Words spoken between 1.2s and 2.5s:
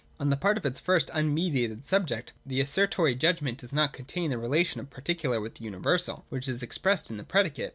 mediated subject,